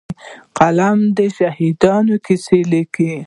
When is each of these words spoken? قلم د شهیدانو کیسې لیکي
قلم 0.57 0.99
د 1.17 1.19
شهیدانو 1.37 2.15
کیسې 2.25 2.59
لیکي 2.71 3.13